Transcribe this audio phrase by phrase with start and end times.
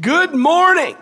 [0.00, 0.96] Good morning.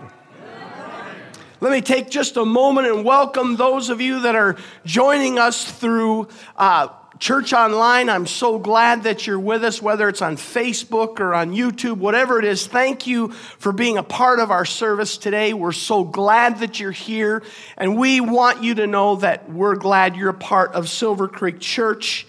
[1.60, 5.70] Let me take just a moment and welcome those of you that are joining us
[5.70, 6.26] through
[6.56, 6.88] uh,
[7.20, 8.08] Church Online.
[8.08, 12.40] I'm so glad that you're with us, whether it's on Facebook or on YouTube, whatever
[12.40, 12.66] it is.
[12.66, 15.54] Thank you for being a part of our service today.
[15.54, 17.44] We're so glad that you're here,
[17.76, 21.60] and we want you to know that we're glad you're a part of Silver Creek
[21.60, 22.26] Church.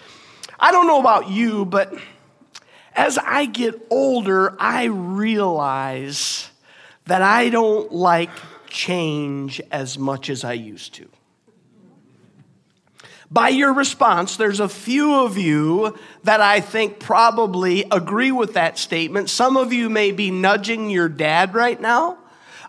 [0.59, 1.91] I don't know about you, but
[2.93, 6.50] as I get older, I realize
[7.05, 8.29] that I don't like
[8.67, 11.09] change as much as I used to.
[13.29, 18.77] By your response, there's a few of you that I think probably agree with that
[18.77, 19.29] statement.
[19.29, 22.17] Some of you may be nudging your dad right now.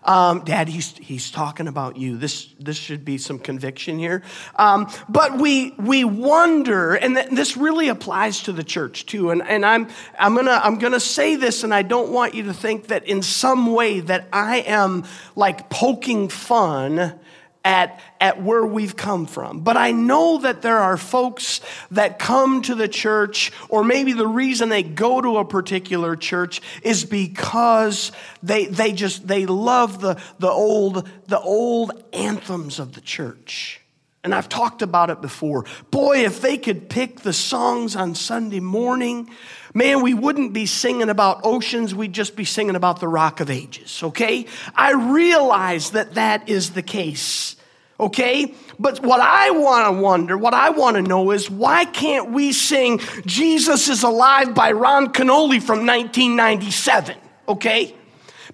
[0.03, 2.17] Um, Dad, he's, he's talking about you.
[2.17, 4.23] This, this should be some conviction here.
[4.55, 9.31] Um, but we, we wonder, and th- this really applies to the church too.
[9.31, 9.89] And, and I'm,
[10.19, 13.21] I'm gonna, I'm gonna say this, and I don't want you to think that in
[13.21, 17.19] some way that I am like poking fun
[17.63, 19.61] at, at where we've come from.
[19.61, 21.61] But I know that there are folks
[21.91, 26.61] that come to the church, or maybe the reason they go to a particular church
[26.81, 33.01] is because they, they just they love the, the old the old anthems of the
[33.01, 33.79] church.
[34.25, 35.65] And I've talked about it before.
[35.91, 39.29] Boy, if they could pick the songs on Sunday morning,
[39.73, 43.49] man, we wouldn't be singing about oceans, we'd just be singing about the rock of
[43.49, 44.45] ages, okay?
[44.75, 47.55] I realize that that is the case,
[47.99, 48.53] okay?
[48.79, 52.51] But what I want to wonder, what I want to know is why can't we
[52.51, 57.95] sing Jesus is Alive by Ron Kenoly from 1997, okay?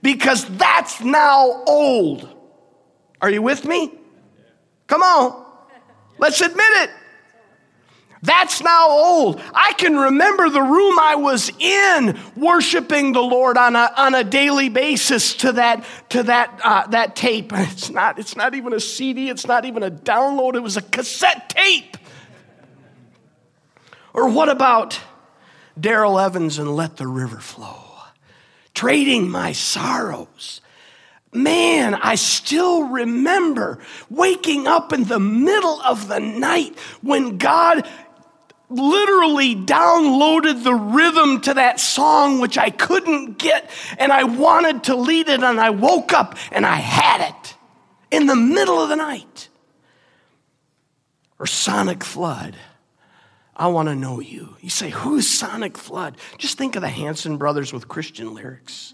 [0.01, 2.35] Because that's now old.
[3.21, 3.93] Are you with me?
[4.87, 5.45] Come on.
[6.17, 6.89] Let's admit it.
[8.21, 9.41] That's now old.
[9.53, 14.23] I can remember the room I was in worshiping the Lord on a, on a
[14.23, 17.53] daily basis to that, to that, uh, that tape.
[17.69, 20.81] It's not, it's not even a CD, it's not even a download, it was a
[20.81, 21.97] cassette tape.
[24.13, 24.99] Or what about
[25.79, 27.85] Darrell Evans and Let the River Flow?
[28.73, 30.61] Trading my sorrows
[31.31, 33.79] Man, I still remember
[34.09, 37.87] waking up in the middle of the night when God
[38.69, 44.95] literally downloaded the rhythm to that song, which I couldn't get, and I wanted to
[44.95, 47.55] lead it, and I woke up and I had it
[48.11, 49.49] in the middle of the night.
[51.39, 52.55] Or Sonic Flood.
[53.55, 54.55] I want to know you.
[54.61, 56.17] You say, Who's Sonic Flood?
[56.37, 58.93] Just think of the Hanson brothers with Christian lyrics.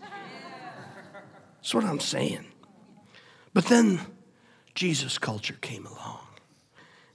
[1.57, 2.45] That's what I'm saying.
[3.53, 3.99] But then
[4.73, 6.27] Jesus culture came along,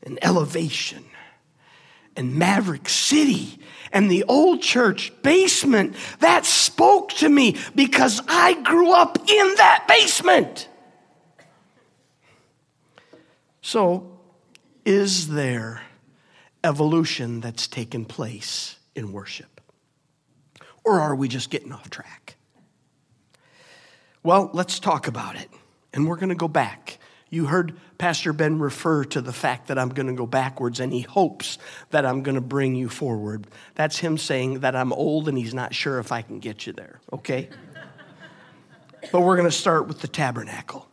[0.02, 1.04] and elevation,
[2.16, 3.58] and Maverick City,
[3.92, 5.94] and the old church basement.
[6.20, 10.68] That spoke to me because I grew up in that basement.
[13.62, 14.18] So,
[14.84, 15.82] is there
[16.64, 19.60] evolution that's taken place in worship?
[20.84, 22.36] Or are we just getting off track?
[24.22, 25.50] Well, let's talk about it.
[25.92, 26.98] And we're going to go back.
[27.30, 30.92] You heard Pastor Ben refer to the fact that I'm going to go backwards and
[30.92, 31.58] he hopes
[31.90, 33.46] that I'm going to bring you forward.
[33.76, 36.72] That's him saying that I'm old and he's not sure if I can get you
[36.72, 37.48] there, okay?
[39.12, 40.88] but we're going to start with the tabernacle.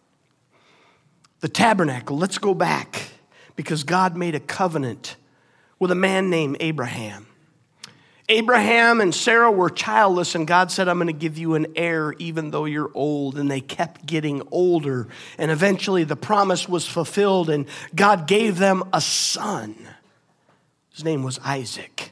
[1.40, 3.10] The tabernacle, let's go back
[3.56, 5.18] because God made a covenant
[5.80, 7.27] with a man named Abraham.
[8.30, 12.14] Abraham and Sarah were childless, and God said, I'm going to give you an heir
[12.20, 13.38] even though you're old.
[13.38, 15.08] And they kept getting older.
[15.38, 19.76] And eventually the promise was fulfilled, and God gave them a son.
[20.94, 22.12] His name was Isaac.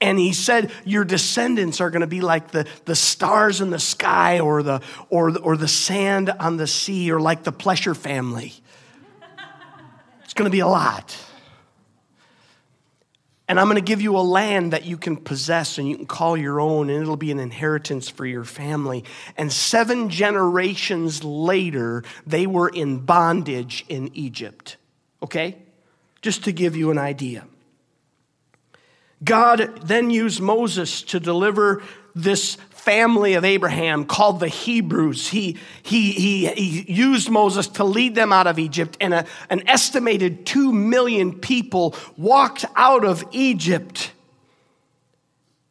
[0.00, 3.78] And he said, Your descendants are going to be like the, the stars in the
[3.78, 4.80] sky or the,
[5.10, 8.54] or, the, or the sand on the sea or like the Plesher family.
[10.24, 11.16] It's going to be a lot.
[13.46, 16.06] And I'm going to give you a land that you can possess and you can
[16.06, 19.04] call your own, and it'll be an inheritance for your family.
[19.36, 24.78] And seven generations later, they were in bondage in Egypt.
[25.22, 25.58] Okay?
[26.22, 27.46] Just to give you an idea.
[29.22, 31.82] God then used Moses to deliver
[32.14, 35.28] this family of Abraham called the Hebrews.
[35.28, 39.66] He, he, he, he used Moses to lead them out of Egypt, and a, an
[39.66, 44.12] estimated two million people walked out of Egypt.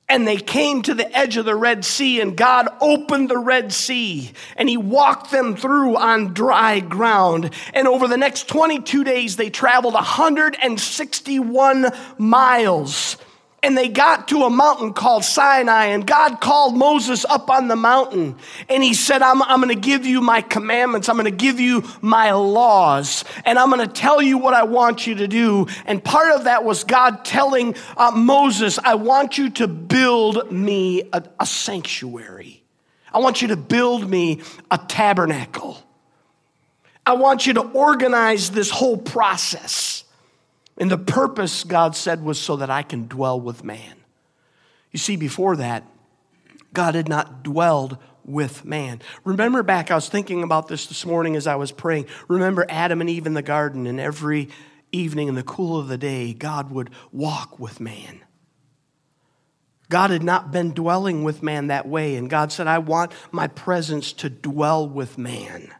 [0.10, 3.72] And they came to the edge of the Red Sea, and God opened the Red
[3.72, 7.52] Sea, and He walked them through on dry ground.
[7.76, 13.18] And over the next 22 days, they traveled 161 miles
[13.64, 17.76] and they got to a mountain called Sinai, and God called Moses up on the
[17.76, 18.36] mountain,
[18.68, 21.60] and he said, I'm, I'm going to give you my commandments, I'm going to give
[21.60, 25.68] you my laws, and I'm going to tell you what I want you to do.
[25.86, 31.04] And part of that was God telling uh, Moses, I want you to build me
[31.14, 32.64] a, a sanctuary.
[33.14, 35.82] I want you to build me a tabernacle.
[37.06, 40.04] I want you to organize this whole process.
[40.78, 43.96] And the purpose, God said, was so that I can dwell with man.
[44.92, 45.84] You see, before that,
[46.74, 49.02] God had not dwelled with man.
[49.24, 52.08] Remember back, I was thinking about this this morning as I was praying.
[52.28, 54.50] Remember Adam and Eve in the garden, and every
[54.92, 58.22] evening in the cool of the day, God would walk with man.
[59.90, 63.48] God had not been dwelling with man that way, and God said, I want my
[63.48, 65.74] presence to dwell with man.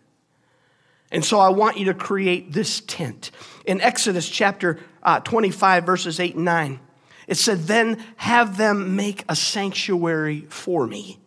[1.14, 3.30] And so I want you to create this tent.
[3.66, 6.80] In Exodus chapter uh, 25, verses 8 and 9,
[7.28, 11.20] it said, Then have them make a sanctuary for me,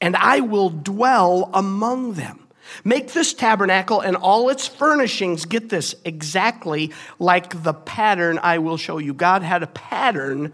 [0.00, 2.46] and I will dwell among them.
[2.84, 8.76] Make this tabernacle and all its furnishings, get this, exactly like the pattern I will
[8.76, 9.12] show you.
[9.12, 10.52] God had a pattern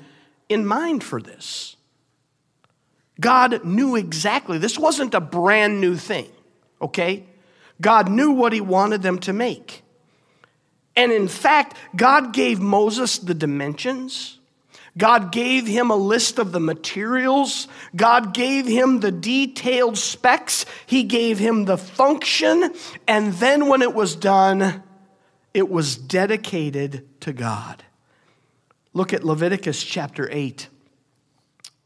[0.49, 1.77] in mind for this.
[3.21, 6.31] God knew exactly, this wasn't a brand new thing,
[6.81, 7.27] okay?
[7.83, 9.83] God knew what he wanted them to make.
[10.95, 14.39] And in fact, God gave Moses the dimensions.
[14.97, 17.67] God gave him a list of the materials.
[17.97, 20.65] God gave him the detailed specs.
[20.87, 22.73] He gave him the function.
[23.09, 24.83] And then when it was done,
[25.53, 27.83] it was dedicated to God.
[28.93, 30.69] Look at Leviticus chapter 8,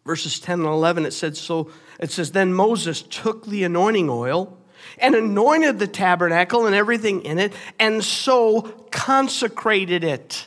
[0.05, 1.07] verses 10 and 11.
[1.07, 1.71] It said, So
[2.01, 4.59] it says, Then Moses took the anointing oil
[4.99, 10.47] and anointed the tabernacle and everything in it, and so consecrated it.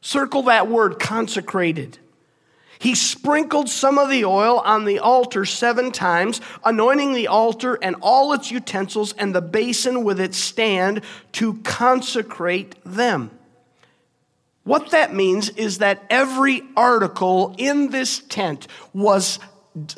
[0.00, 1.98] Circle that word, consecrated.
[2.78, 7.96] He sprinkled some of the oil on the altar seven times, anointing the altar and
[8.02, 11.02] all its utensils and the basin with its stand
[11.32, 13.30] to consecrate them.
[14.64, 19.38] What that means is that every article in this tent was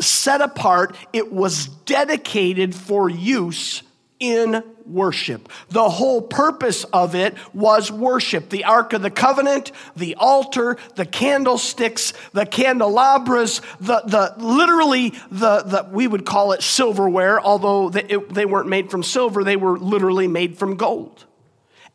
[0.00, 3.82] set apart, it was dedicated for use
[4.20, 5.48] in worship.
[5.68, 8.48] The whole purpose of it was worship.
[8.48, 15.62] The Ark of the Covenant, the altar, the candlesticks, the candelabras, the, the literally the,
[15.62, 19.56] the we would call it silverware, although they, it, they weren't made from silver, they
[19.56, 21.24] were literally made from gold.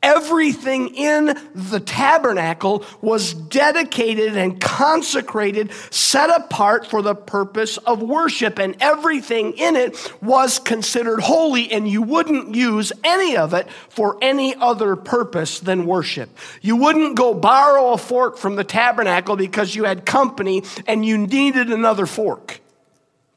[0.04, 8.60] Everything in the tabernacle was dedicated and consecrated, set apart for the purpose of worship,
[8.60, 14.18] and everything in it was considered holy, and you wouldn't use any of it for
[14.22, 16.30] any other purpose than worship.
[16.62, 21.18] You wouldn't go borrow a fork from the tabernacle because you had company and you
[21.18, 22.60] needed another fork.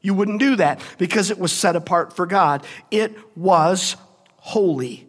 [0.01, 2.65] You wouldn't do that because it was set apart for God.
[2.91, 3.95] It was
[4.37, 5.06] holy.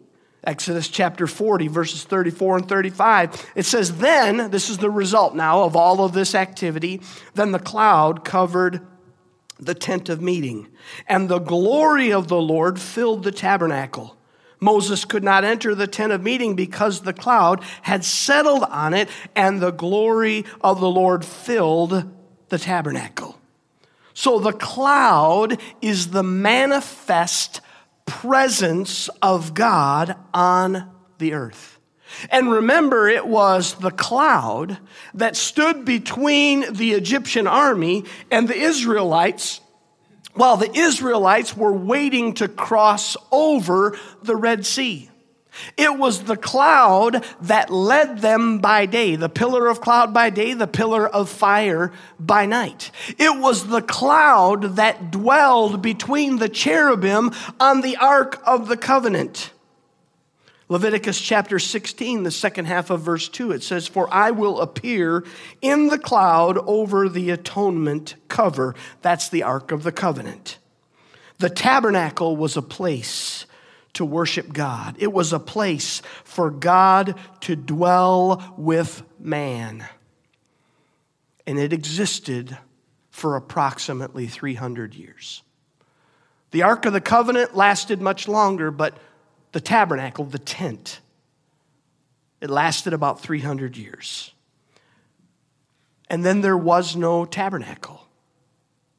[0.49, 3.51] Exodus chapter 40, verses 34 and 35.
[3.53, 7.01] It says, Then, this is the result now of all of this activity,
[7.35, 8.81] then the cloud covered
[9.59, 10.67] the tent of meeting,
[11.07, 14.17] and the glory of the Lord filled the tabernacle.
[14.59, 19.07] Moses could not enter the tent of meeting because the cloud had settled on it,
[19.35, 22.11] and the glory of the Lord filled
[22.49, 23.39] the tabernacle.
[24.15, 27.61] So the cloud is the manifest
[28.09, 31.79] presence of God on the earth.
[32.29, 34.79] And remember, it was the cloud
[35.13, 39.61] that stood between the Egyptian army and the Israelites
[40.33, 45.08] while the Israelites were waiting to cross over the Red Sea.
[45.77, 50.53] It was the cloud that led them by day, the pillar of cloud by day,
[50.53, 52.91] the pillar of fire by night.
[53.17, 59.51] It was the cloud that dwelled between the cherubim on the ark of the covenant.
[60.71, 65.25] Leviticus chapter 16, the second half of verse 2, it says, For I will appear
[65.63, 68.75] in the cloud over the atonement cover.
[69.01, 70.59] That's the ark of the covenant.
[71.39, 73.47] The tabernacle was a place
[73.99, 74.95] to worship God.
[74.97, 79.85] It was a place for God to dwell with man.
[81.45, 82.57] And it existed
[83.11, 85.43] for approximately 300 years.
[86.51, 88.97] The Ark of the Covenant lasted much longer, but
[89.51, 91.01] the tabernacle, the tent,
[92.39, 94.33] it lasted about 300 years.
[96.09, 98.07] And then there was no tabernacle.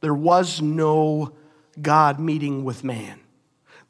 [0.02, 1.32] There was no
[1.80, 3.20] God meeting with man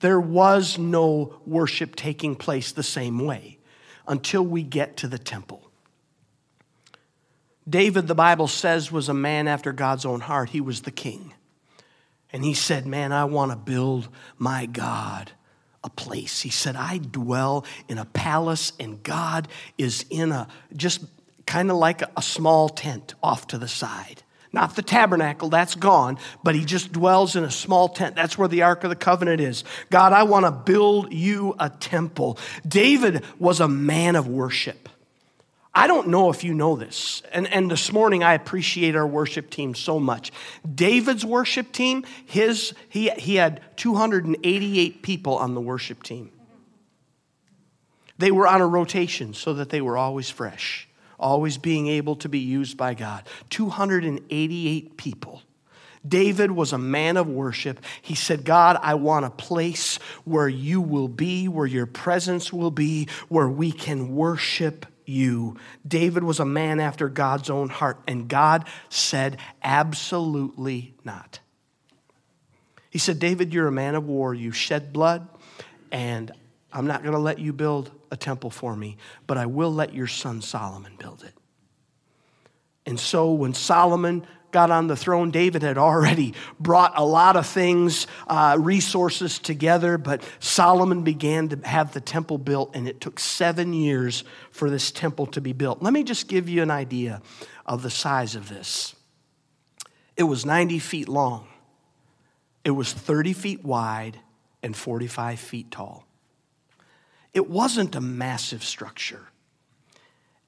[0.00, 3.58] there was no worship taking place the same way
[4.06, 5.70] until we get to the temple.
[7.68, 10.50] David, the Bible says, was a man after God's own heart.
[10.50, 11.34] He was the king.
[12.32, 15.32] And he said, Man, I want to build my God
[15.82, 16.42] a place.
[16.42, 21.04] He said, I dwell in a palace, and God is in a just
[21.46, 24.22] kind of like a, small tent off to the side.
[24.52, 28.16] Not the tabernacle, that's gone, but he just dwells in a small tent.
[28.16, 29.62] That's where the Ark of the Covenant is.
[29.90, 32.36] God, I want to build you a temple.
[32.66, 34.88] David was a man of worship.
[35.72, 39.50] I don't know if you know this, and, and this morning I appreciate our worship
[39.50, 40.32] team so much.
[40.74, 46.32] David's worship team, his, he, he had 288 people on the worship team.
[48.18, 50.88] They were on a rotation so that they were always fresh,
[51.20, 53.28] always being able to be used by God.
[53.50, 55.42] 288 people.
[56.06, 57.84] David was a man of worship.
[58.00, 62.70] He said, God, I want a place where you will be, where your presence will
[62.70, 65.56] be, where we can worship you.
[65.86, 71.40] David was a man after God's own heart, and God said, Absolutely not.
[72.88, 74.32] He said, David, you're a man of war.
[74.32, 75.28] You shed blood,
[75.92, 76.32] and
[76.72, 78.96] I'm not going to let you build a temple for me,
[79.26, 81.34] but I will let your son Solomon build it.
[82.86, 87.46] And so when Solomon got on the throne, David had already brought a lot of
[87.46, 93.20] things, uh, resources together, but Solomon began to have the temple built, and it took
[93.20, 95.82] seven years for this temple to be built.
[95.82, 97.22] Let me just give you an idea
[97.66, 98.94] of the size of this.
[100.16, 101.48] It was 90 feet long,
[102.64, 104.18] it was 30 feet wide,
[104.62, 106.09] and 45 feet tall.
[107.32, 109.28] It wasn't a massive structure.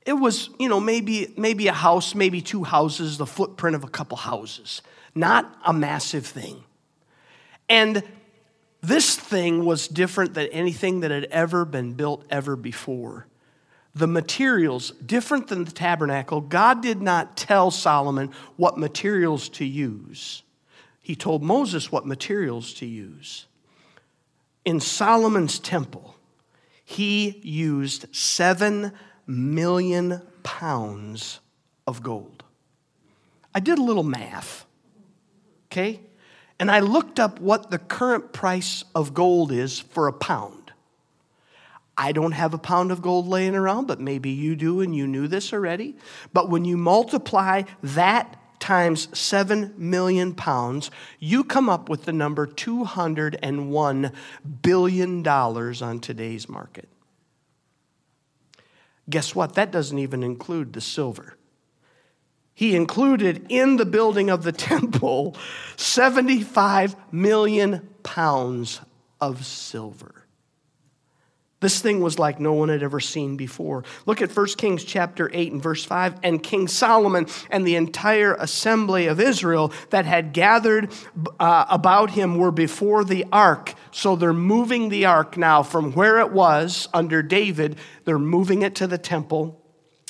[0.05, 3.89] It was, you know, maybe, maybe a house, maybe two houses, the footprint of a
[3.89, 4.83] couple houses,
[5.15, 6.65] not a massive thing.
[7.69, 8.03] And
[8.81, 13.27] this thing was different than anything that had ever been built ever before.
[13.95, 20.43] The materials, different than the tabernacle, God did not tell Solomon what materials to use.
[21.01, 23.47] He told Moses what materials to use.
[24.65, 26.17] In Solomon's temple,
[26.93, 28.93] he used seven
[29.27, 31.41] million pounds
[31.87, 32.45] of gold.
[33.55, 34.65] I did a little math,
[35.67, 36.01] okay?
[36.59, 40.73] And I looked up what the current price of gold is for a pound.
[41.97, 45.07] I don't have a pound of gold laying around, but maybe you do and you
[45.07, 45.97] knew this already.
[46.33, 52.47] But when you multiply that times 7 million pounds, you come up with the number
[52.47, 54.13] $201
[54.63, 56.89] billion on today's market.
[59.11, 59.55] Guess what?
[59.57, 61.37] That doesn't even include the silver.
[62.55, 65.37] He included in the building of the temple
[65.77, 68.81] 75 million pounds
[69.21, 70.22] of silver.
[71.63, 73.85] This thing was like no one had ever seen before.
[74.05, 76.17] Look at 1 Kings chapter 8 and verse 5.
[76.25, 80.93] And King Solomon and the entire assembly of Israel that had gathered
[81.39, 83.75] uh, about him were before the ark.
[83.93, 88.75] So they're moving the ark now from where it was under David, they're moving it
[88.77, 89.61] to the temple.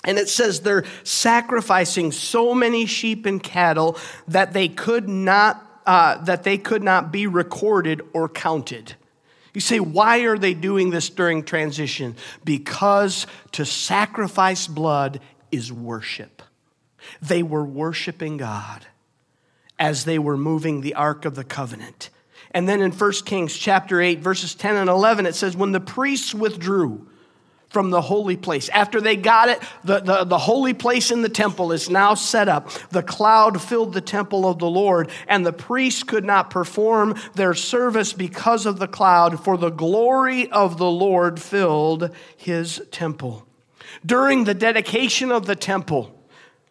[0.05, 6.17] And it says they're sacrificing so many sheep and cattle that they could not, uh,
[6.25, 8.95] that they could not be recorded or counted.
[9.55, 12.17] You say, why are they doing this during transition?
[12.45, 16.43] Because to sacrifice blood is worship.
[17.21, 18.87] They were worshiping God
[19.79, 22.09] as they were moving the Ark of the Covenant.
[22.53, 25.81] And then in 1 Kings chapter 8, verses 10 and 11, it says, When the
[25.81, 27.09] priests withdrew,
[27.73, 28.69] from the holy place.
[28.69, 32.49] After they got it, the, the, the, holy place in the temple is now set
[32.49, 32.71] up.
[32.91, 37.55] The cloud filled the temple of the Lord, and the priests could not perform their
[37.55, 43.47] service because of the cloud, for the glory of the Lord filled his temple.
[44.05, 46.22] During the dedication of the temple,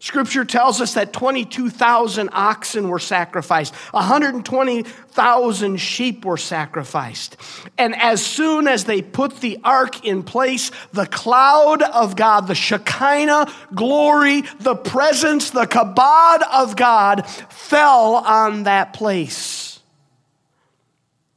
[0.01, 7.37] Scripture tells us that 22,000 oxen were sacrificed, 120,000 sheep were sacrificed.
[7.77, 12.55] And as soon as they put the ark in place, the cloud of God, the
[12.55, 19.81] Shekinah glory, the presence, the kabod of God fell on that place.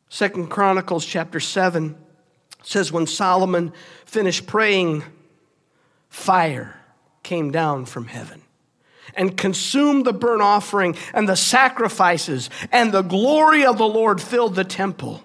[0.08, 1.96] Second Chronicles chapter 7
[2.62, 3.74] says, When Solomon
[4.06, 5.04] finished praying,
[6.08, 6.80] fire
[7.22, 8.40] came down from heaven
[9.14, 14.54] and consumed the burnt offering and the sacrifices, and the glory of the Lord filled
[14.54, 15.22] the temple.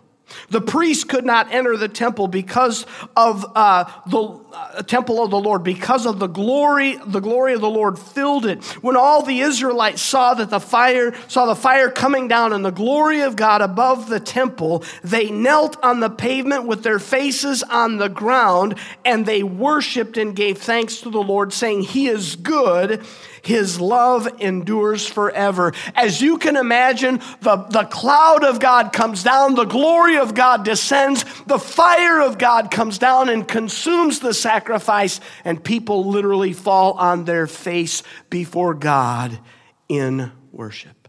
[0.50, 5.40] The priest could not enter the temple because of uh, the uh, temple of the
[5.40, 6.98] Lord, because of the glory.
[7.04, 8.64] The glory of the Lord filled it.
[8.84, 12.72] When all the Israelites saw that the fire saw the fire coming down and the
[12.72, 17.98] glory of God above the temple, they knelt on the pavement with their faces on
[17.98, 23.04] the ground, and they worshipped and gave thanks to the Lord, saying, "He is good."
[23.42, 25.74] His love endures forever.
[25.96, 30.66] As you can imagine, the, the cloud of God comes down, the glory of God
[30.66, 36.94] descends, the fire of God comes down and consumes the sacrifice, and people literally fall
[36.94, 39.40] on their face before God
[39.88, 41.08] in worship.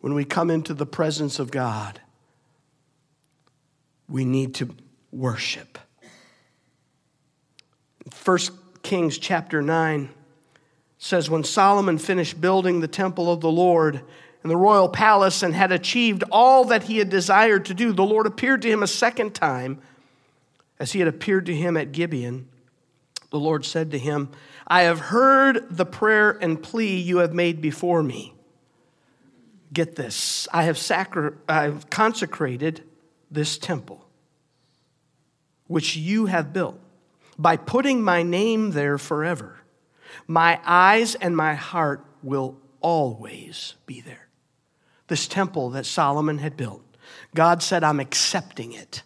[0.00, 2.00] When we come into the presence of God,
[4.08, 4.74] we need to
[5.10, 5.78] worship.
[8.24, 8.38] 1
[8.82, 10.10] Kings chapter 9
[11.02, 14.00] says, When Solomon finished building the temple of the Lord
[14.42, 18.04] and the royal palace and had achieved all that he had desired to do, the
[18.04, 19.82] Lord appeared to him a second time
[20.78, 22.48] as he had appeared to him at Gibeon.
[23.30, 24.30] The Lord said to him,
[24.68, 28.34] I have heard the prayer and plea you have made before me.
[29.72, 32.84] Get this I have, sacri- I have consecrated
[33.28, 34.06] this temple,
[35.66, 36.78] which you have built
[37.36, 39.61] by putting my name there forever.
[40.26, 44.28] My eyes and my heart will always be there.
[45.08, 46.82] This temple that Solomon had built,
[47.34, 49.02] God said, I'm accepting it.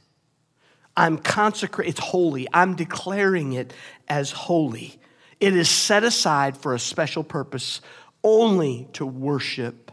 [0.97, 2.47] I'm consecrating, it's holy.
[2.53, 3.75] I'm declaring it
[4.09, 4.99] as holy.
[5.41, 7.81] It is set aside for a special purpose
[8.25, 9.93] only to worship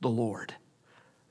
[0.00, 0.54] the Lord.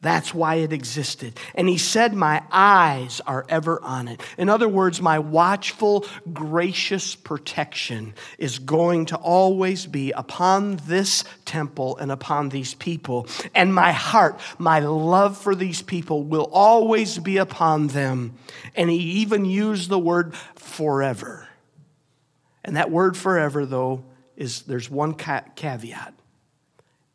[0.06, 1.40] That's why it existed.
[1.56, 4.22] And he said, My eyes are ever on it.
[4.38, 11.98] In other words, my watchful, gracious protection is going to always be upon this temple
[11.98, 13.28] and upon these people.
[13.56, 18.36] And my heart, my love for these people will always be upon them.
[18.76, 21.48] And he even used the word forever.
[22.64, 24.04] And that word forever, though,
[24.38, 26.14] is there's one caveat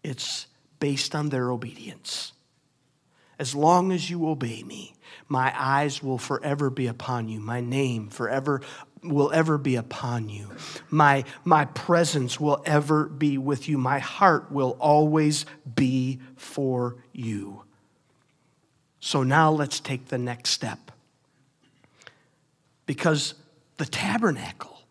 [0.03, 0.47] it's
[0.81, 2.33] based on their obedience.
[3.41, 4.93] As long as you obey me,
[5.27, 7.41] my eyes will forever be upon you.
[7.41, 8.61] My name forever
[9.03, 10.51] will ever be upon you.
[10.91, 13.79] My, my presence will ever be with you.
[13.79, 17.63] My heart will always be for you.
[19.01, 20.93] So now let's take the next step.
[22.85, 23.33] Because
[23.79, 24.83] the tabernacle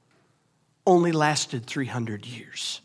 [0.88, 2.82] only lasted 300 years.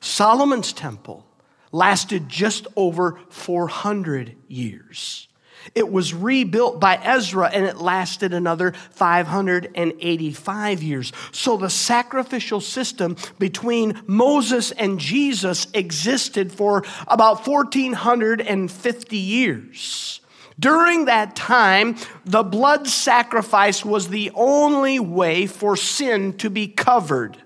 [0.00, 1.27] Solomon's temple
[1.72, 5.28] lasted just over 400 years.
[5.74, 11.12] It was rebuilt by Ezra and it lasted another 585 years.
[11.32, 20.20] So the sacrificial system between Moses and Jesus existed for about 1450 years.
[20.58, 27.36] During that time, the blood sacrifice was the only way for sin to be covered.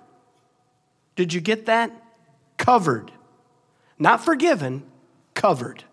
[1.14, 1.92] Did you get that?
[2.56, 3.12] Covered
[4.02, 4.82] not forgiven,
[5.34, 5.84] covered.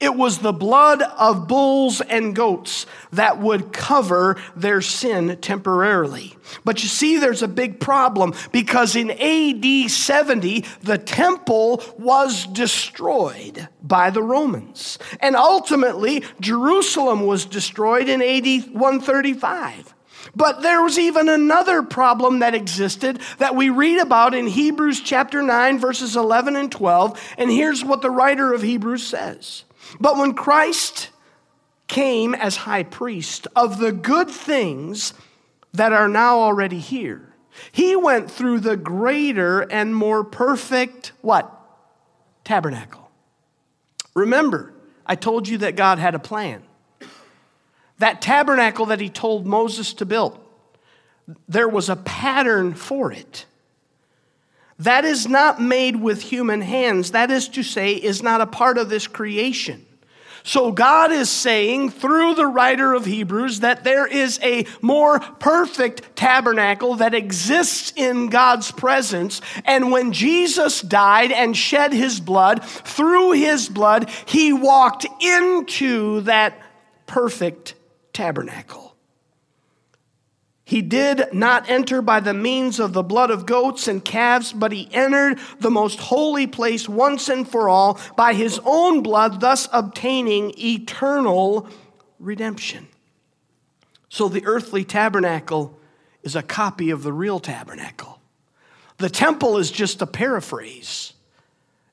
[0.00, 6.34] It was the blood of bulls and goats that would cover their sin temporarily.
[6.64, 13.68] But you see, there's a big problem because in AD 70, the temple was destroyed
[13.82, 14.98] by the Romans.
[15.20, 19.94] And ultimately, Jerusalem was destroyed in AD 135.
[20.34, 25.42] But there was even another problem that existed that we read about in Hebrews chapter
[25.42, 27.34] 9, verses 11 and 12.
[27.36, 29.64] And here's what the writer of Hebrews says
[30.00, 31.10] But when Christ
[31.86, 35.12] came as high priest of the good things
[35.74, 37.34] that are now already here,
[37.70, 41.58] he went through the greater and more perfect what?
[42.44, 43.10] Tabernacle.
[44.14, 44.72] Remember,
[45.06, 46.62] I told you that God had a plan.
[47.98, 50.38] That tabernacle that he told Moses to build,
[51.48, 53.46] there was a pattern for it.
[54.78, 57.12] That is not made with human hands.
[57.12, 59.86] That is to say, is not a part of this creation.
[60.44, 66.16] So God is saying through the writer of Hebrews that there is a more perfect
[66.16, 69.40] tabernacle that exists in God's presence.
[69.64, 76.60] And when Jesus died and shed his blood, through his blood, he walked into that
[77.06, 77.74] perfect
[78.12, 78.92] tabernacle.
[80.64, 84.72] He did not enter by the means of the blood of goats and calves, but
[84.72, 89.68] he entered the most holy place once and for all by his own blood, thus
[89.72, 91.68] obtaining eternal
[92.18, 92.88] redemption.
[94.08, 95.78] So the earthly tabernacle
[96.22, 98.20] is a copy of the real tabernacle.
[98.98, 101.11] The temple is just a paraphrase.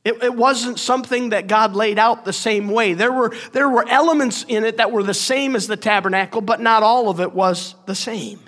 [0.05, 2.93] It, it, wasn't something that God laid out the same way.
[2.93, 6.61] There were, there were elements in it that were the same as the tabernacle, but
[6.61, 8.39] not all of it was the same.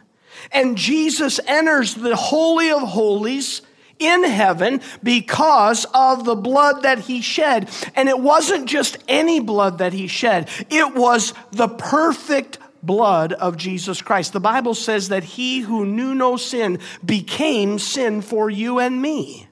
[0.51, 3.61] And Jesus enters the Holy of Holies
[3.99, 7.69] in heaven because of the blood that he shed.
[7.95, 13.57] And it wasn't just any blood that he shed, it was the perfect blood of
[13.57, 14.33] Jesus Christ.
[14.33, 19.47] The Bible says that he who knew no sin became sin for you and me.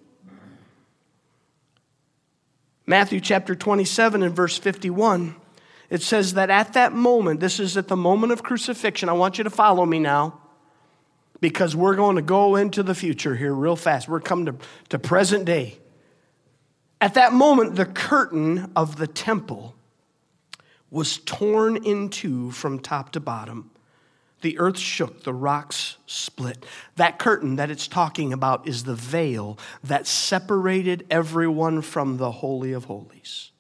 [2.89, 5.35] Matthew chapter 27 and verse 51,
[5.91, 9.09] it says that at that moment, this is at the moment of crucifixion.
[9.09, 10.39] I want you to follow me now
[11.39, 14.09] because we're going to go into the future here real fast.
[14.09, 14.55] We're coming to,
[14.89, 15.77] to present day.
[16.99, 19.75] At that moment, the curtain of the temple
[20.89, 23.69] was torn in two from top to bottom.
[24.41, 26.65] The earth shook, the rocks split.
[26.95, 32.71] That curtain that it's talking about is the veil that separated everyone from the Holy
[32.71, 33.51] of Holies.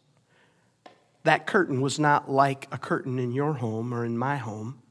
[1.23, 4.81] That curtain was not like a curtain in your home or in my home.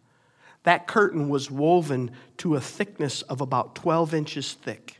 [0.64, 4.98] That curtain was woven to a thickness of about 12 inches thick.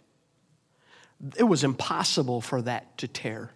[1.37, 3.51] It was impossible for that to tear.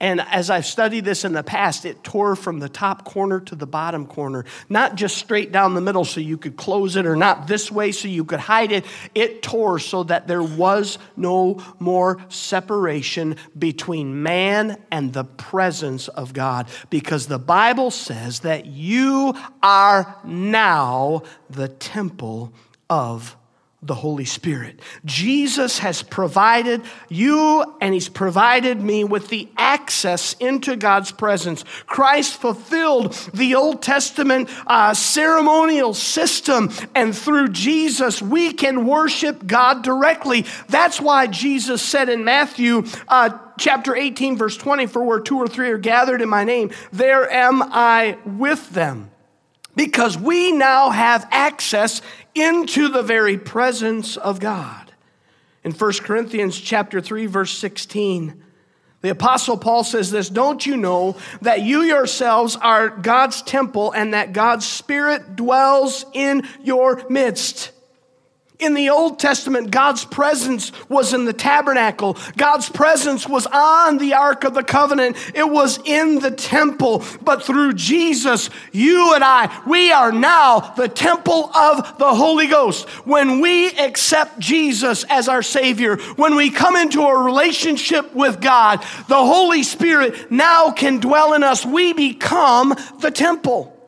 [0.00, 3.54] And as I've studied this in the past, it tore from the top corner to
[3.54, 7.16] the bottom corner, not just straight down the middle so you could close it, or
[7.16, 8.86] not this way so you could hide it.
[9.14, 16.32] It tore so that there was no more separation between man and the presence of
[16.32, 16.68] God.
[16.88, 22.54] Because the Bible says that you are now the temple
[22.88, 23.36] of
[23.82, 24.80] the Holy Spirit.
[25.06, 31.64] Jesus has provided you and He's provided me with the access into God's presence.
[31.86, 39.82] Christ fulfilled the Old Testament uh, ceremonial system, and through Jesus, we can worship God
[39.82, 40.44] directly.
[40.68, 45.48] That's why Jesus said in Matthew, uh, chapter 18, verse 20, For where two or
[45.48, 49.10] three are gathered in my name, there am I with them
[49.76, 52.02] because we now have access
[52.34, 54.92] into the very presence of God.
[55.64, 58.42] In 1 Corinthians chapter 3 verse 16,
[59.02, 64.12] the apostle Paul says this, don't you know that you yourselves are God's temple and
[64.12, 67.72] that God's spirit dwells in your midst?
[68.60, 72.18] In the Old Testament, God's presence was in the tabernacle.
[72.36, 75.16] God's presence was on the Ark of the Covenant.
[75.34, 77.02] It was in the temple.
[77.22, 82.88] But through Jesus, you and I, we are now the temple of the Holy Ghost.
[83.06, 88.80] When we accept Jesus as our Savior, when we come into a relationship with God,
[89.08, 91.64] the Holy Spirit now can dwell in us.
[91.64, 93.79] We become the temple.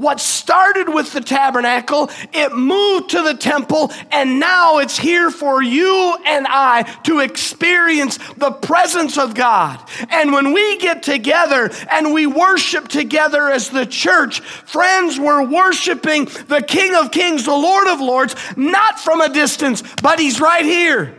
[0.00, 5.62] What started with the tabernacle, it moved to the temple, and now it's here for
[5.62, 9.78] you and I to experience the presence of God.
[10.08, 16.24] And when we get together and we worship together as the church, friends, we're worshiping
[16.24, 20.64] the King of Kings, the Lord of Lords, not from a distance, but He's right
[20.64, 21.14] here.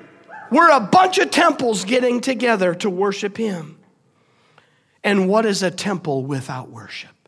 [0.49, 3.77] We're a bunch of temples getting together to worship Him.
[5.03, 7.20] And what is a temple without worship?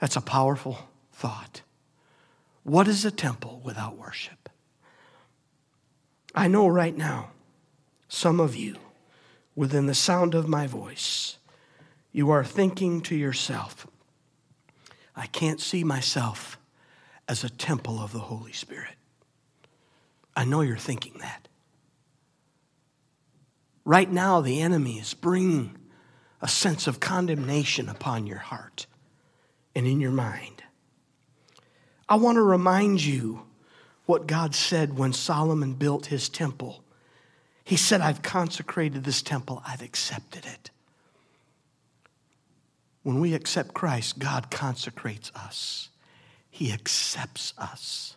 [0.00, 0.78] That's a powerful
[1.12, 1.62] thought.
[2.62, 4.48] What is a temple without worship?
[6.34, 7.30] I know right now,
[8.08, 8.76] some of you,
[9.56, 11.38] within the sound of my voice,
[12.12, 13.86] you are thinking to yourself,
[15.16, 16.58] I can't see myself
[17.26, 18.94] as a temple of the Holy Spirit.
[20.36, 21.48] I know you're thinking that.
[23.84, 25.76] Right now, the enemy is bringing
[26.40, 28.86] a sense of condemnation upon your heart
[29.78, 30.64] and in your mind.
[32.08, 33.42] I want to remind you
[34.06, 36.82] what God said when Solomon built his temple.
[37.62, 40.70] He said, I've consecrated this temple, I've accepted it.
[43.04, 45.90] When we accept Christ, God consecrates us,
[46.50, 48.16] He accepts us.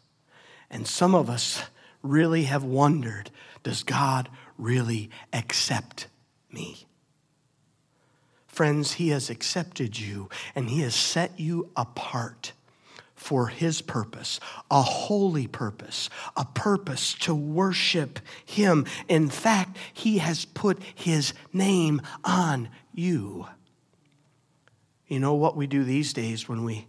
[0.72, 1.64] And some of us
[2.02, 3.30] really have wondered
[3.62, 6.08] does God really accept
[6.52, 6.88] me?
[8.52, 12.52] Friends, He has accepted you and He has set you apart
[13.16, 18.86] for His purpose, a holy purpose, a purpose to worship Him.
[19.08, 23.48] In fact, He has put His name on you.
[25.08, 26.88] You know what we do these days when we,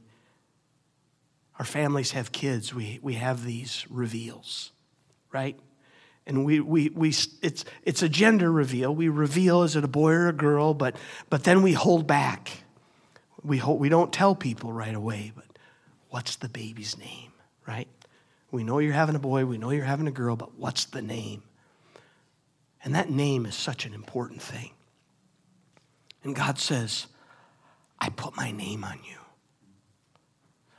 [1.61, 4.73] our families have kids, we, we have these reveals,
[5.31, 5.57] right?
[6.27, 8.95] And we, we, we it's, it's a gender reveal.
[8.95, 10.75] We reveal is it a boy or a girl?
[10.75, 10.97] But,
[11.31, 12.63] but then we hold back.
[13.43, 15.45] We, hold, we don't tell people right away but
[16.11, 17.33] what's the baby's name
[17.67, 17.89] right?
[18.51, 21.03] We know you're having a boy we know you're having a girl but what's the
[21.03, 21.43] name?
[22.85, 24.71] And that name is such an important thing.
[26.23, 27.09] And god says
[27.99, 29.17] i put my name on you.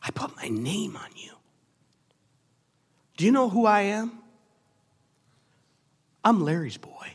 [0.02, 1.32] I put my name on you.
[3.18, 4.23] Do you know who i am
[6.24, 7.14] I'm Larry's boy.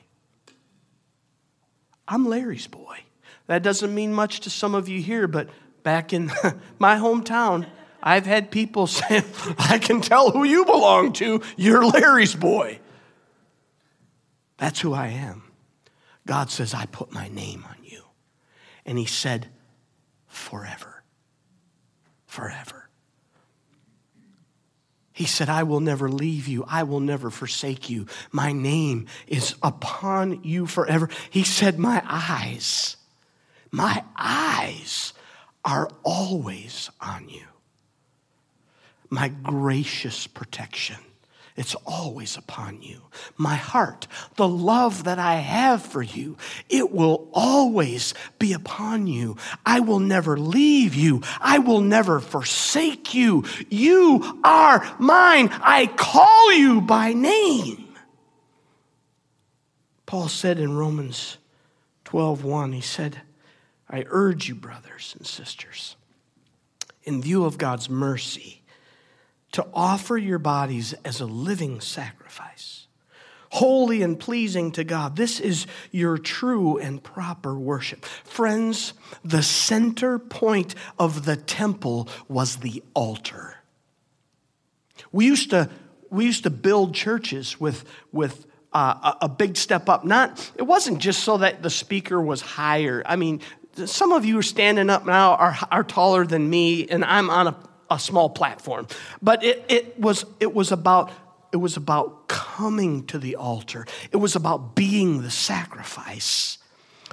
[2.06, 3.00] I'm Larry's boy.
[3.46, 5.48] That doesn't mean much to some of you here, but
[5.82, 6.30] back in
[6.78, 7.66] my hometown,
[8.02, 9.22] I've had people say,
[9.58, 11.42] I can tell who you belong to.
[11.56, 12.80] You're Larry's boy.
[14.58, 15.44] That's who I am.
[16.26, 18.02] God says, I put my name on you.
[18.84, 19.48] And He said,
[20.26, 21.02] forever.
[22.26, 22.87] Forever.
[25.18, 26.64] He said, I will never leave you.
[26.68, 28.06] I will never forsake you.
[28.30, 31.10] My name is upon you forever.
[31.28, 32.96] He said, My eyes,
[33.72, 35.12] my eyes
[35.64, 37.42] are always on you.
[39.10, 40.98] My gracious protection
[41.58, 43.02] it's always upon you.
[43.36, 46.36] My heart, the love that I have for you,
[46.68, 49.36] it will always be upon you.
[49.66, 51.20] I will never leave you.
[51.40, 53.44] I will never forsake you.
[53.68, 55.48] You are mine.
[55.60, 57.88] I call you by name.
[60.06, 61.38] Paul said in Romans
[62.04, 63.22] 12:1, he said,
[63.90, 65.96] I urge you, brothers and sisters,
[67.02, 68.57] in view of God's mercy,
[69.52, 72.86] to offer your bodies as a living sacrifice,
[73.50, 75.16] holy and pleasing to God.
[75.16, 78.04] This is your true and proper worship.
[78.04, 78.92] Friends,
[79.24, 83.56] the center point of the temple was the altar.
[85.12, 85.70] We used to,
[86.10, 90.04] we used to build churches with, with uh, a, a big step up.
[90.04, 93.02] Not, it wasn't just so that the speaker was higher.
[93.06, 93.40] I mean,
[93.86, 97.46] some of you are standing up now are, are taller than me, and I'm on
[97.46, 97.56] a
[97.90, 98.86] a small platform.
[99.22, 101.10] But it, it, was, it, was about,
[101.52, 106.58] it was about coming to the altar, it was about being the sacrifice.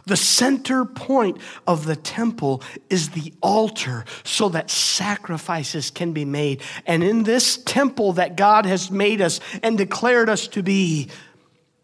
[0.05, 6.61] The center point of the temple is the altar so that sacrifices can be made.
[6.85, 11.09] And in this temple that God has made us and declared us to be,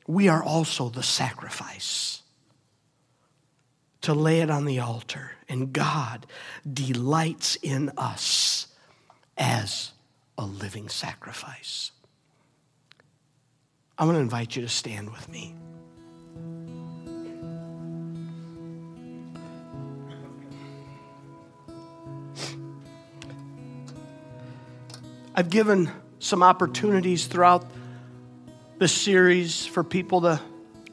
[0.05, 2.21] we are also the sacrifice.
[4.01, 5.31] To lay it on the altar.
[5.47, 6.25] And God
[6.71, 8.67] delights in us
[9.37, 9.91] as
[10.37, 11.91] a living sacrifice.
[13.97, 15.55] I want to invite you to stand with me.
[25.33, 25.89] I've given
[26.19, 27.65] some opportunities throughout
[28.79, 30.41] this series for people to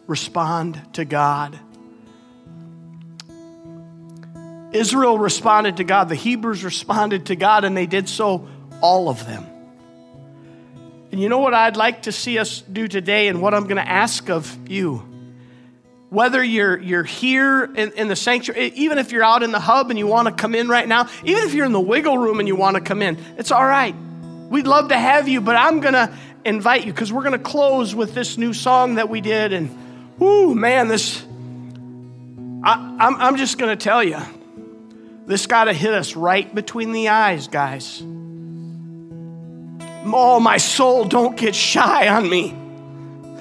[0.07, 1.59] respond to God.
[4.79, 8.49] Israel responded to God, the Hebrews responded to God, and they did so,
[8.81, 9.45] all of them.
[11.11, 13.77] And you know what I'd like to see us do today, and what I'm going
[13.77, 15.05] to ask of you?
[16.11, 19.91] Whether you're, you're here in, in the sanctuary, even if you're out in the hub
[19.91, 22.39] and you want to come in right now, even if you're in the wiggle room
[22.39, 23.95] and you want to come in, it's all right.
[24.49, 26.11] We'd love to have you, but I'm going to
[26.45, 29.53] invite you because we're going to close with this new song that we did.
[29.53, 29.77] And,
[30.19, 31.23] whoo, man, this,
[32.63, 34.19] I, I'm, I'm just going to tell you,
[35.29, 38.03] this got to hit us right between the eyes, guys.
[40.11, 42.57] Oh, my soul, don't get shy on me.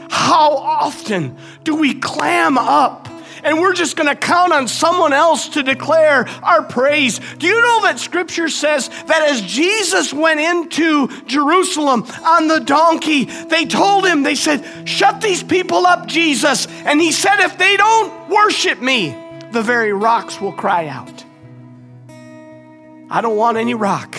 [0.10, 3.08] How often do we clam up
[3.41, 7.19] and we're just going to count on someone else to declare our praise?
[7.38, 13.26] Do you know that scripture says that as Jesus went into Jerusalem on the donkey,
[13.26, 16.67] they told him, they said, Shut these people up, Jesus.
[16.84, 19.15] And he said, If they don't worship me,
[19.52, 21.17] the very rocks will cry out.
[23.10, 24.17] I don't want any rock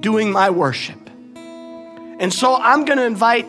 [0.00, 0.98] doing my worship.
[1.36, 3.46] And so I'm going to invite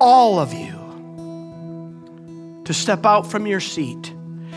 [0.00, 4.12] all of you to step out from your seat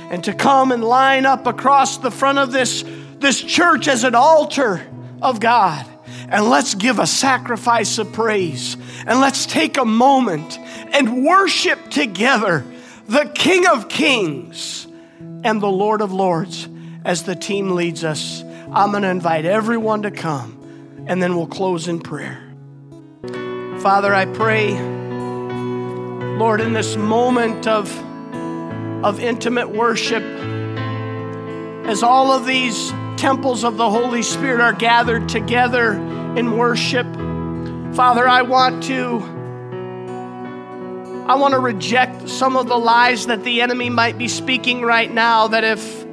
[0.09, 2.83] and to come and line up across the front of this,
[3.19, 4.85] this church as an altar
[5.21, 5.85] of God.
[6.29, 8.75] And let's give a sacrifice of praise.
[9.05, 10.57] And let's take a moment
[10.93, 12.65] and worship together
[13.07, 14.85] the King of Kings
[15.43, 16.67] and the Lord of Lords
[17.05, 21.47] as the team leads us I'm going to invite everyone to come, and then we'll
[21.47, 22.43] close in prayer.
[23.79, 24.71] Father, I pray,
[26.37, 27.89] Lord, in this moment of,
[29.05, 30.23] of intimate worship,
[31.87, 35.93] as all of these temples of the Holy Spirit are gathered together
[36.35, 37.07] in worship,
[37.95, 39.35] Father, I want to.
[41.25, 45.13] I want to reject some of the lies that the enemy might be speaking right
[45.13, 46.06] now that if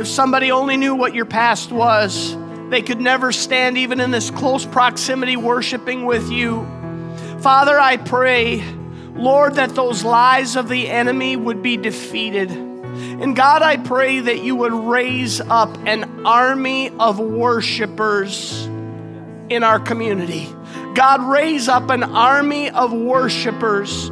[0.00, 2.34] if somebody only knew what your past was,
[2.70, 6.66] they could never stand even in this close proximity worshiping with you.
[7.40, 8.64] Father, I pray,
[9.14, 12.50] Lord, that those lies of the enemy would be defeated.
[12.50, 18.64] And God, I pray that you would raise up an army of worshipers
[19.50, 20.48] in our community.
[20.94, 24.08] God, raise up an army of worshipers.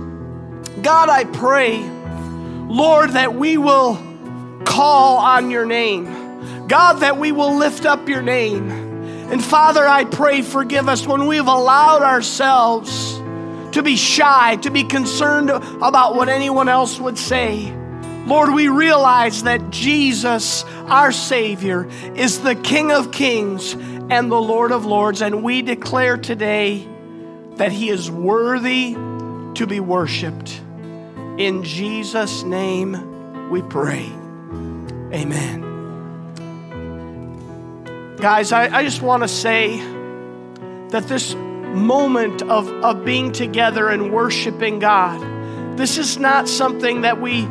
[0.83, 1.79] God, I pray,
[2.69, 3.95] Lord, that we will
[4.69, 6.67] call on your name.
[6.69, 8.71] God, that we will lift up your name.
[9.33, 13.15] And Father, I pray, forgive us when we've allowed ourselves
[13.73, 17.75] to be shy, to be concerned about what anyone else would say.
[18.27, 24.71] Lord, we realize that Jesus, our Savior, is the King of Kings and the Lord
[24.71, 26.87] of Lords, and we declare today
[27.57, 30.61] that He is worthy to be worshiped.
[31.39, 34.13] In Jesus' name we pray.
[35.13, 35.65] Amen.
[38.17, 39.79] Guys, I, I just want to say
[40.89, 47.21] that this moment of, of being together and worshiping God, this is not something that
[47.21, 47.47] we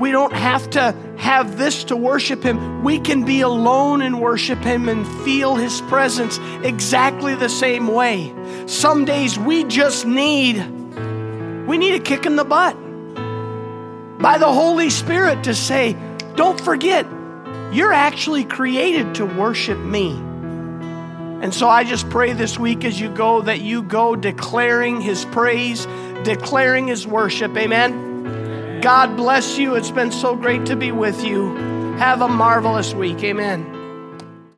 [0.00, 2.82] we don't have to have this to worship Him.
[2.82, 8.34] We can be alone and worship Him and feel His presence exactly the same way.
[8.66, 10.56] Some days we just need,
[11.66, 12.76] we need a kick in the butt
[14.24, 15.94] by the Holy Spirit to say,
[16.34, 17.04] don't forget,
[17.74, 20.12] you're actually created to worship me.
[21.42, 25.26] And so I just pray this week as you go that you go declaring His
[25.26, 25.84] praise,
[26.22, 27.54] declaring His worship.
[27.54, 28.80] Amen.
[28.80, 29.74] God bless you.
[29.74, 31.54] It's been so great to be with you.
[31.96, 33.22] Have a marvelous week.
[33.22, 33.83] Amen.